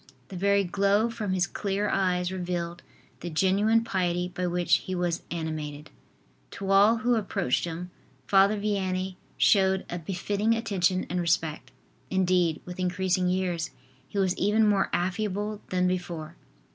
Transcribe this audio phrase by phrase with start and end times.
[0.29, 2.81] The very glow from his clear eyes revealed
[3.19, 5.91] the genuine piety by which he was animated.
[6.57, 7.91] To all who approached him,
[8.25, 11.69] Father Vianney showed a befitting attention and respect.
[12.09, 13.69] Indeed, with increasing years,
[14.07, 16.35] he was even more affable than before.